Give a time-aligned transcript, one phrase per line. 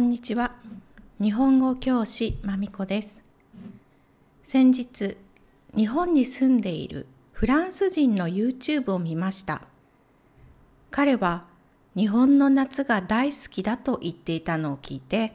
[0.00, 0.52] んにちは。
[1.20, 3.20] 日本語教師まみこです。
[4.42, 5.18] 先日、
[5.76, 9.62] 日本に住んでいるフランス人の YouTube を見ました。
[10.90, 11.44] 彼は
[11.94, 15.34] 日本の夏が大好きだと言っていたのを聞いて、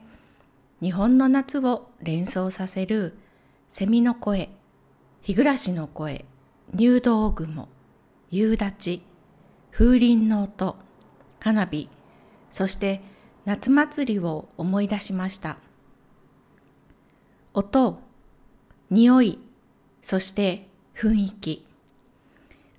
[0.81, 3.15] 日本の夏を連想させる
[3.69, 4.49] セミの声、
[5.21, 6.25] 日暮らしの声、
[6.73, 7.69] 入道雲、
[8.31, 8.99] 夕立、
[9.69, 10.75] 風鈴の音、
[11.39, 11.87] 花火、
[12.49, 13.01] そして
[13.45, 15.57] 夏祭りを思い出しました。
[17.53, 17.99] 音、
[18.89, 19.39] 匂い、
[20.01, 21.67] そして雰囲気。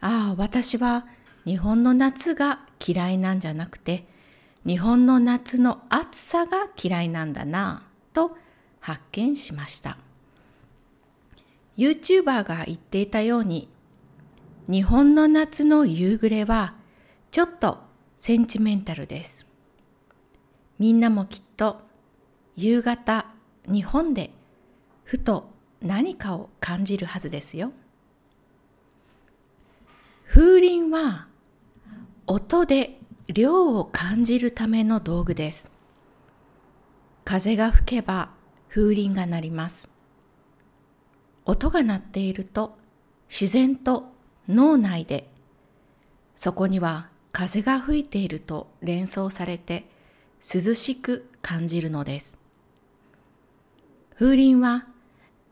[0.01, 1.06] ああ、私は
[1.45, 4.06] 日本の夏が嫌いなんじゃなくて、
[4.66, 8.37] 日本の夏の暑さが嫌いなんだなぁと
[8.80, 9.97] 発見しました。
[11.78, 13.69] YouTuber が言っていたように、
[14.69, 16.75] 日本の夏の夕暮れは
[17.30, 17.78] ちょっと
[18.19, 19.45] センチメンタルです。
[20.78, 21.80] みんなもきっと
[22.56, 23.27] 夕方
[23.66, 24.30] 日本で
[25.05, 27.72] ふと何かを感じるはずですよ。
[30.28, 31.28] 風鈴は
[32.27, 35.72] 音で量を感じるための道具です。
[37.24, 38.30] 風が吹けば
[38.68, 39.88] 風鈴が鳴ります。
[41.44, 42.77] 音が鳴っていると
[43.28, 44.12] 自然と
[44.48, 45.28] 脳内で
[46.34, 49.88] そこには風が吹いていると連想されて
[50.41, 52.39] 涼しく感じるのです。
[54.19, 54.87] 風鈴は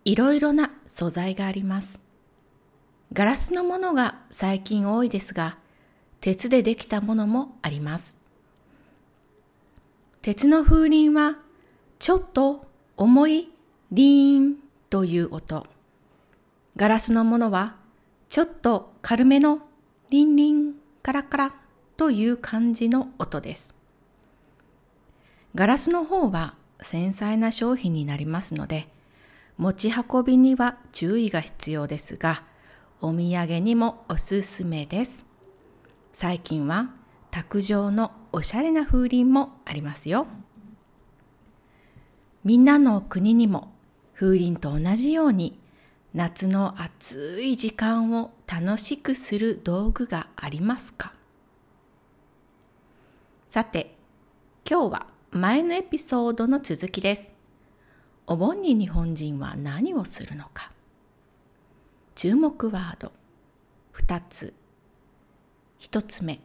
[0.05, 2.01] いろいろな素材があります。
[3.13, 5.59] ガラスのものが最近多いですが、
[6.21, 8.17] 鉄でできたものもあります。
[10.23, 11.39] 鉄の風鈴は
[11.99, 13.51] ちょっと重い
[13.93, 14.57] リーン
[14.91, 15.67] という音。
[16.77, 17.77] ガラスのものは
[18.29, 19.61] ちょっと軽めの
[20.11, 21.55] リンリンカラカラ
[21.97, 23.75] という感じの音です。
[25.55, 28.89] ガラスの方は繊細な商品になりますので、
[29.57, 32.43] 持ち運びには注意が必要ですが、
[33.01, 35.27] お土産にもおすすめです。
[36.13, 36.91] 最近は
[37.31, 40.27] 卓上のおしゃれな風鈴もありますよ。
[42.43, 43.73] みんなの国にも
[44.15, 45.59] 風鈴と同じように
[46.15, 51.13] 夏の暑い時間を楽しくする道具がありますか？
[53.49, 53.97] さて、
[54.69, 57.33] 今日は前のエピソードの続きです。
[58.29, 60.71] お盆に日本人は何をするのか。
[62.15, 63.11] 注目ワード
[63.95, 64.55] 2つ。
[65.81, 66.39] 1つ目、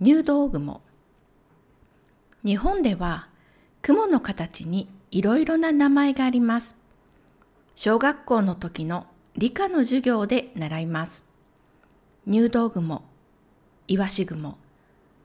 [0.00, 0.82] 入道雲。
[2.44, 3.30] 日本では
[3.80, 6.76] 雲の形にいろいろな名前があります。
[7.74, 9.06] 小学校の時の
[9.38, 11.24] 理科の授業で習います。
[12.26, 13.02] 入道雲、
[13.88, 14.58] イワシ雲、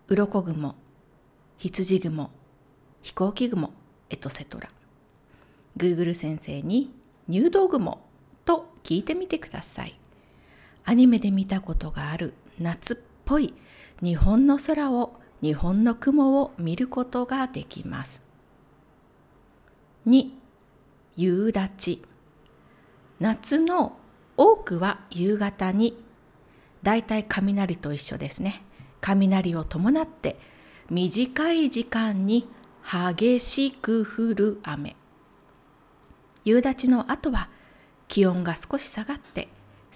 [0.08, 0.76] 鱗雲、
[1.58, 2.32] 羊雲、
[3.06, 3.72] 飛行機雲、
[4.10, 4.68] エトセトラ。
[5.78, 6.92] Google 先生に
[7.28, 8.00] 入道雲
[8.46, 9.96] と聞いてみてください。
[10.86, 13.54] アニメで見たことがある夏っぽい
[14.02, 18.24] 日本の空を日本の雲を見ることができます。
[20.08, 20.32] 2.
[21.16, 22.02] 夕立
[23.20, 24.00] 夏の
[24.36, 25.96] 多くは夕方に
[26.82, 28.64] だいたい雷と一緒ですね。
[29.00, 30.38] 雷を伴って
[30.90, 32.48] 短い時間に
[32.88, 34.96] 激しく降る雨。
[36.44, 37.50] 夕立の後は
[38.08, 39.48] 気温が少し下がって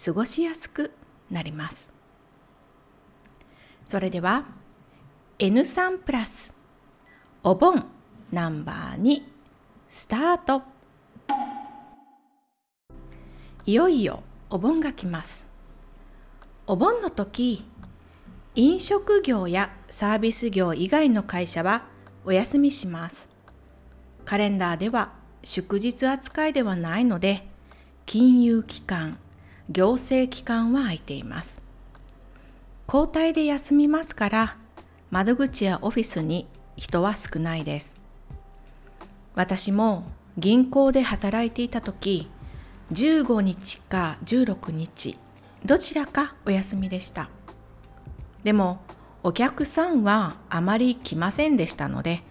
[0.04, 0.92] 過ごしやすく
[1.30, 1.94] なります。
[3.86, 4.46] それでは
[5.38, 6.56] N3 プラス
[7.44, 7.86] お盆
[8.32, 9.22] ナンバー2
[9.88, 10.64] スタート
[13.66, 15.48] いよいよお盆が来ます。
[16.66, 17.64] お盆の時
[18.56, 21.84] 飲食業やサービス業以外の会社は
[22.26, 23.30] お休みします。
[24.26, 27.48] カレンダーでは祝日扱いではないので、
[28.06, 29.18] 金融機関、
[29.70, 31.62] 行政機関は空いています。
[32.88, 34.58] 交代で休みますから、
[35.12, 38.00] 窓口やオフィスに人は少ないです。
[39.36, 40.04] 私も
[40.38, 42.30] 銀行で働いていた時、
[42.92, 45.18] 15日か16日、
[45.64, 47.30] どちらかお休みでした。
[48.44, 48.82] でも、
[49.22, 52.24] お客さんはあまり来ませんでしたので、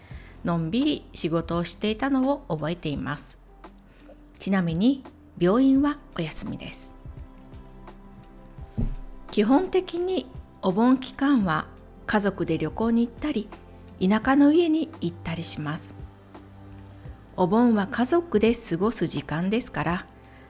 [0.45, 3.39] のんびり仕事をしていたのを覚えています。
[4.39, 5.05] ちなみに
[5.39, 6.95] 病院はお休みです。
[9.31, 10.27] 基本的に
[10.63, 11.67] お盆期間は
[12.07, 13.49] 家族で旅行に行ったり、
[14.01, 15.95] 田舎の家に行ったりします。
[17.37, 20.07] お盆は家族で過ごす時間ですから、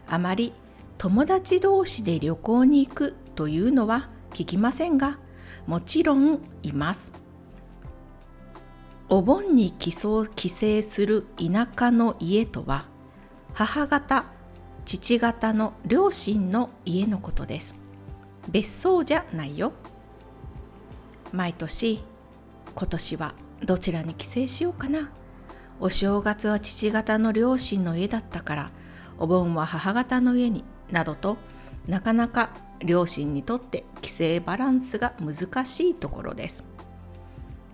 [0.06, 0.52] あまり
[0.98, 5.18] 友達同士で旅行に行くというのは聞きませんが、
[5.66, 7.12] もちろんいます。
[9.08, 12.84] お盆に帰省帰省する田舎の家とは
[13.54, 14.26] 母方
[14.84, 17.76] 父方の両親の家のことです。
[18.48, 19.72] 別荘じゃないよ。
[21.32, 22.02] 毎年
[22.74, 23.34] 今年は
[23.64, 25.10] どちらに帰省しようかな。
[25.80, 28.70] お正月は父方の両親の家だったから
[29.18, 31.36] お盆は母方の家になどと
[31.86, 36.64] なかなか両親にとって帰省バランスが難しいところです。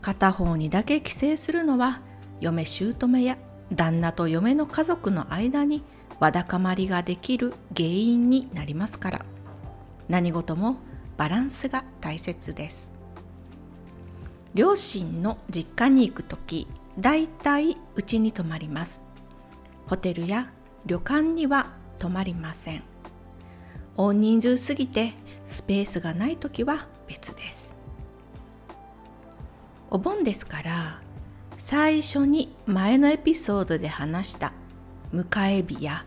[0.01, 2.01] 片方にだけ帰省するのは
[2.41, 3.39] 嫁姑や
[3.73, 5.83] 旦那と嫁の家族の間に
[6.21, 9.25] わだかまりができる原因になりますから。
[10.09, 10.77] 何事も
[11.17, 12.93] バランスが大切です。
[14.55, 16.69] 両親の実家に行く時
[16.99, 19.03] だいたいうちに泊まります。
[19.87, 20.53] ホテルや
[20.87, 22.94] 旅館には泊まりません。
[23.97, 25.13] 大人数すぎて
[25.47, 27.77] スペースがない時は別です。
[29.91, 31.01] お盆ですから
[31.57, 34.53] 最初に前のエピソードで話した
[35.13, 36.05] 迎え火や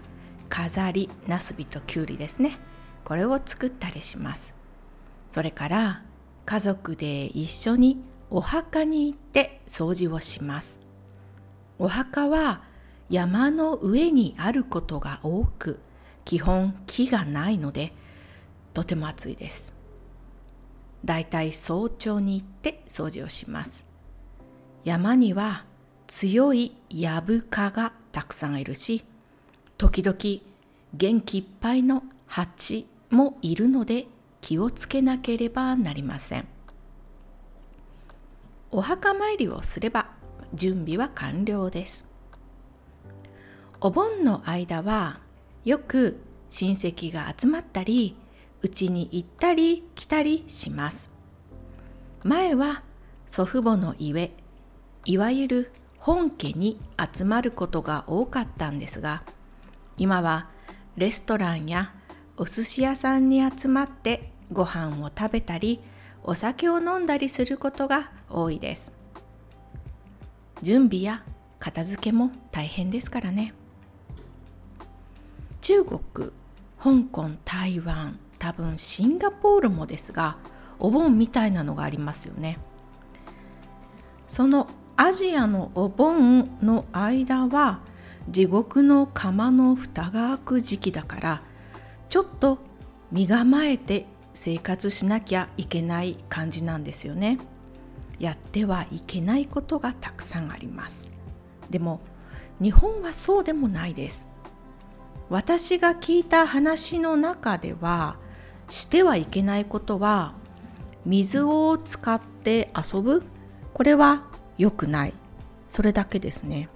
[0.50, 2.58] 飾りなすびときゅうりですね。
[3.06, 4.54] これを作ったりします。
[5.30, 6.04] それから
[6.46, 10.82] 家族で一緒にお墓に行って掃除をします。
[11.80, 12.64] お墓は
[13.10, 15.80] 山の上にあることが多く
[16.28, 17.94] 基本木がないので
[18.74, 19.74] とても暑いです。
[21.06, 23.88] だいたい早朝に行って掃除をします。
[24.84, 25.64] 山には
[26.06, 29.06] 強いヤブ蚊がたくさんいるし
[29.78, 30.18] 時々
[30.94, 34.08] 元気いっぱいの蜂もいるので
[34.42, 36.48] 気をつけなければなりません。
[38.70, 40.10] お墓参りをすれば
[40.54, 42.06] 準備は完了です。
[43.80, 45.26] お盆の間は
[45.68, 48.16] よく親戚が集まったり
[48.62, 51.14] うちに行ったり来たりします。
[52.24, 52.84] 前は
[53.26, 54.32] 祖父母の家
[55.04, 56.80] いわゆる本家に
[57.14, 59.24] 集まることが多かったんですが
[59.98, 60.48] 今は
[60.96, 61.94] レストランや
[62.38, 65.82] お寿司屋さんに集まってご飯を食べたり
[66.24, 68.94] お酒を飲んだりすることが多いです。
[70.62, 71.26] 準備や
[71.60, 73.54] 片付けも大変ですからね。
[75.68, 76.00] 中国
[76.82, 80.38] 香港台湾多分シンガポールもですが
[80.80, 82.58] お盆みたいなのがありますよね。
[84.30, 87.82] そのアジアのお盆の間は
[88.30, 91.42] 地獄の釜の蓋が開く時期だから
[92.08, 92.60] ちょっと
[93.12, 97.40] 身構えて生活しなきゃいけない感じなんですよね。
[98.20, 101.12] やってはいけないことがたくさんあります。
[101.70, 102.00] でも
[102.62, 104.30] 日本はそうでもないです。
[105.30, 108.18] 私が聞いた話の中では
[108.70, 110.34] してはいけないことは
[111.06, 113.24] 水を使って遊ぶ？
[113.74, 114.24] これは
[114.58, 115.14] 良くない。
[115.68, 116.70] それだけですね。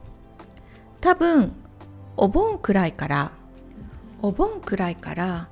[0.99, 1.53] 多分
[2.17, 3.31] お盆くらいから
[4.21, 5.47] お盆くらいから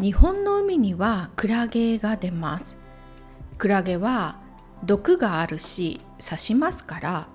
[0.00, 2.78] 日本の海にはクラゲが出ます。
[3.58, 4.40] クラゲは
[4.84, 7.28] 毒があるし刺しますから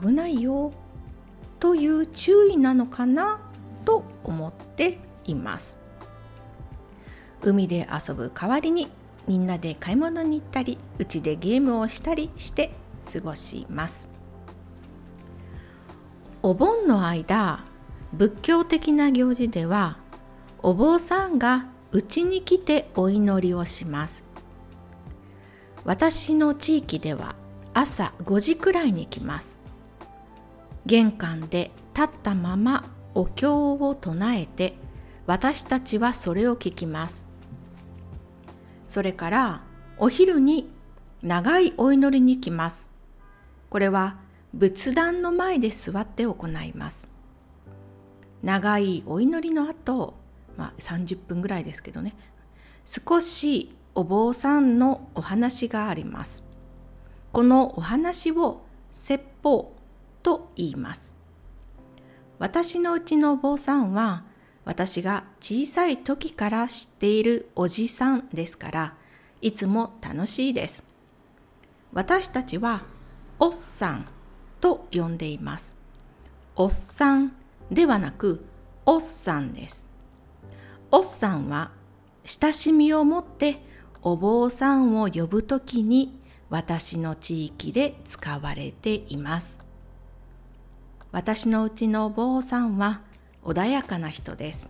[0.00, 0.72] 危ないよ。
[1.58, 3.40] という注意なのかな？
[3.86, 5.78] と思っています。
[7.42, 8.90] 海で遊ぶ代わりに
[9.26, 12.72] みんなで買い物に行ったりうちでゲームをしたりして
[13.10, 14.10] 過ごします。
[16.42, 17.64] お盆の間
[18.12, 19.98] 仏教的な行事では
[20.62, 24.24] お坊さんがうちに来てお祈りをします。
[25.84, 27.36] 私の地域では
[27.72, 29.58] 朝5時くらいに来ます。
[30.84, 32.84] 玄関で立ったまま
[33.16, 34.74] お経を唱えて
[35.26, 37.26] 私たちはそれを聞きます
[38.88, 39.62] それから
[39.98, 40.70] お昼に
[41.22, 42.90] 長いお祈りに来ます
[43.70, 44.18] これは
[44.54, 47.08] 仏壇の前で座って行います
[48.42, 50.14] 長いお祈りの後、
[50.56, 52.14] まあ、30分ぐらいですけどね
[52.84, 56.44] 少しお坊さんのお話があります。
[57.32, 59.74] このお話を説法
[60.22, 61.15] と言います。
[62.38, 64.24] 私のうちのお坊さんは
[64.64, 68.94] 私が小さい時から知っているおじさんですから
[69.40, 70.84] いつも楽しいです。
[71.92, 72.82] 私たちは
[73.38, 74.06] おっさん
[74.60, 75.76] と呼んでいます。
[76.56, 77.32] おっさん
[77.70, 78.44] ではなく
[78.84, 79.86] おっさんです。
[80.90, 81.70] おっさんは
[82.24, 83.62] 親しみを持って
[84.02, 89.65] お坊さんを呼ぶときに私の地域で使われています。
[91.16, 93.00] 私のうちのお坊さんは
[93.42, 94.68] 穏やかな人です。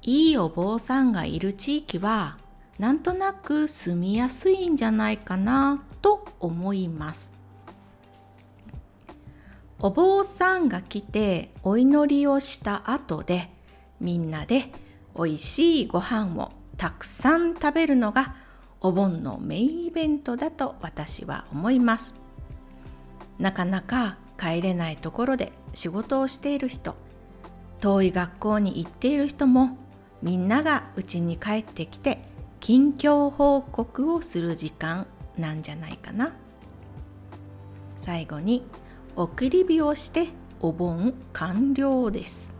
[0.00, 2.38] いいお坊さんがいる地域は
[2.78, 7.30] なんとなく住みやすいんじゃないかなと思います。
[9.80, 13.50] お坊さんが来てお祈りをした後で
[14.00, 14.72] みんなで
[15.14, 18.34] おいしいご飯をたくさん食べるのが
[18.80, 22.14] お盆のメインイベントだと私は思います
[23.38, 26.96] なかなか帰れないところで仕事をしている人
[27.80, 29.78] 遠い学校に行っている人も
[30.20, 32.18] みんなが家に帰ってきて
[32.58, 35.06] 近況報告をする時間
[35.38, 36.32] なんじゃないかな。
[37.96, 38.64] 最後に
[39.16, 40.28] 送り火をして
[40.60, 42.58] お盆完了です。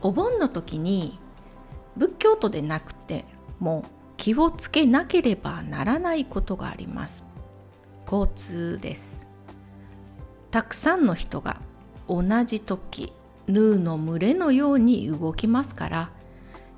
[0.00, 1.18] お盆の時に
[1.96, 3.24] 仏教徒でなくて
[3.60, 3.84] も
[4.16, 7.24] 気をつけなければならないことがあります。
[8.10, 9.23] 交通です。
[10.54, 11.60] たくさんの人が
[12.08, 13.12] 同じ時
[13.48, 16.10] ヌーの群れのように動きますから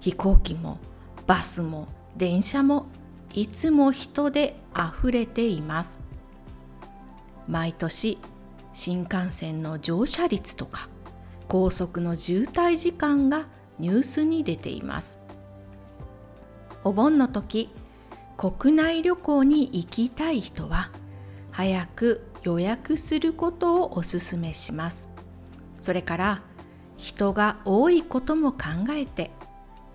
[0.00, 0.78] 飛行機も
[1.26, 2.87] バスも電車も
[3.35, 6.00] いつも人であふれています。
[7.47, 8.16] 毎年
[8.73, 10.88] 新幹線の乗車率とか
[11.47, 13.45] 高速の渋滞時間が
[13.78, 15.21] ニュースに出ています。
[16.83, 17.68] お盆の時
[18.38, 20.90] 国内旅行に行きたい人は
[21.50, 25.11] 早く予約することをおすすめします。
[25.81, 26.43] それから
[26.97, 28.59] 人が多いことも考
[28.91, 29.33] えて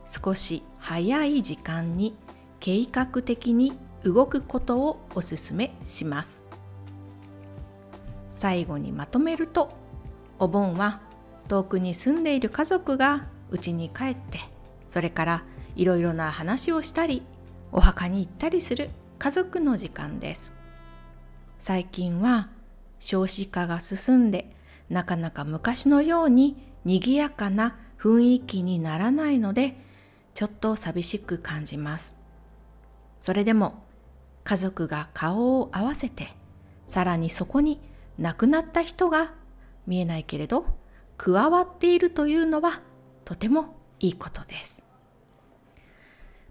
[0.05, 2.13] 少し早い時間に
[2.59, 3.71] 計画的に
[4.03, 6.43] 動くことをおすすめします。
[8.33, 9.71] 最後にまとめると
[10.37, 10.99] お盆は
[11.47, 14.39] 遠くに住んでいる家族が家に帰って
[14.89, 15.43] それから
[15.77, 17.23] いろいろな話をしたり
[17.71, 18.89] お墓に行ったりする
[19.19, 20.60] 家族の時間です。
[21.61, 22.49] 最近は
[22.97, 24.51] 少子化が進んで
[24.89, 29.75] なかなか昔のように賑やかな雰囲気にならないので
[30.33, 32.17] ちょっと寂しく感じます。
[33.19, 33.83] それでも
[34.43, 36.29] 家族が顔を合わせて
[36.87, 37.79] さらにそこに
[38.17, 39.31] 亡くなった人が
[39.85, 40.65] 見えないけれど
[41.17, 42.81] 加わっているというのは
[43.23, 44.83] とてもいいことです。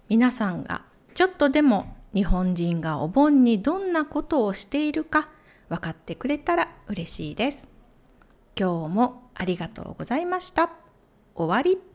[0.09, 5.29] 皆さんがちょっとでも日本人がお盆にどんなことをしているか
[5.69, 7.73] 分かってくれたら嬉しいです。
[8.59, 10.71] 今日もありがとうございました。
[11.35, 11.90] 終わり。